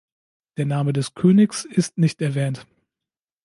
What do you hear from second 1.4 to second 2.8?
ist nicht erwähnt.